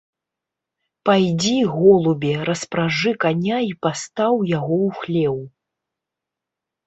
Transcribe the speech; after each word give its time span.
Пайдзі, 1.07 1.51
голубе, 1.73 2.31
распражы 2.49 3.13
каня 3.25 3.59
і 3.69 3.77
пастаў 3.87 4.33
яго 4.57 4.75
ў 4.89 5.03
хлеў. 5.03 5.37